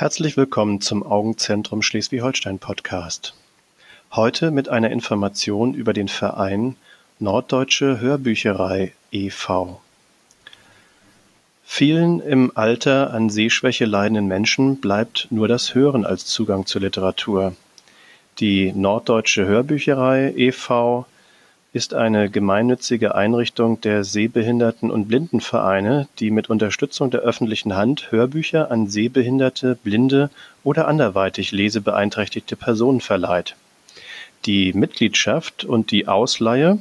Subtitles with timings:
[0.00, 3.34] Herzlich willkommen zum Augenzentrum Schleswig-Holstein Podcast.
[4.12, 6.76] Heute mit einer Information über den Verein
[7.18, 9.78] Norddeutsche Hörbücherei e.V.
[11.64, 17.54] Vielen im Alter an Sehschwäche leidenden Menschen bleibt nur das Hören als Zugang zur Literatur.
[18.38, 21.04] Die Norddeutsche Hörbücherei e.V
[21.72, 28.70] ist eine gemeinnützige Einrichtung der Sehbehinderten- und Blindenvereine, die mit Unterstützung der öffentlichen Hand Hörbücher
[28.70, 30.30] an sehbehinderte, blinde
[30.64, 33.54] oder anderweitig lesebeeinträchtigte Personen verleiht.
[34.46, 36.78] Die Mitgliedschaft und die Ausleihe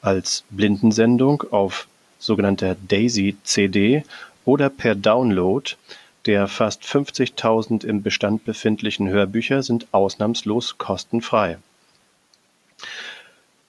[0.00, 1.86] als Blindensendung auf
[2.18, 4.04] sogenannter Daisy-CD
[4.44, 5.72] oder per Download
[6.26, 11.58] der fast 50.000 im Bestand befindlichen Hörbücher sind ausnahmslos kostenfrei.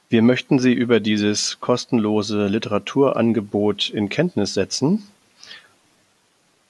[0.08, 5.04] Wir möchten Sie über dieses kostenlose Literaturangebot in Kenntnis setzen,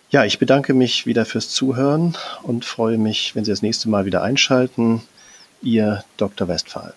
[0.09, 4.05] Ja, ich bedanke mich wieder fürs Zuhören und freue mich, wenn Sie das nächste Mal
[4.05, 5.01] wieder einschalten.
[5.61, 6.47] Ihr Dr.
[6.47, 6.93] Westphal.